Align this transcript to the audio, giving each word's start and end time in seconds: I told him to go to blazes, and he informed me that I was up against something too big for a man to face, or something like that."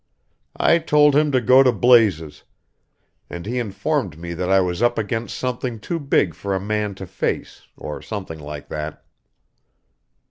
I 0.57 0.79
told 0.79 1.15
him 1.15 1.31
to 1.31 1.39
go 1.39 1.61
to 1.61 1.71
blazes, 1.71 2.41
and 3.29 3.45
he 3.45 3.59
informed 3.59 4.17
me 4.17 4.33
that 4.33 4.49
I 4.49 4.59
was 4.59 4.81
up 4.81 4.97
against 4.97 5.37
something 5.37 5.79
too 5.79 5.99
big 5.99 6.33
for 6.33 6.55
a 6.55 6.59
man 6.59 6.95
to 6.95 7.05
face, 7.05 7.67
or 7.77 8.01
something 8.01 8.39
like 8.39 8.67
that." 8.69 9.05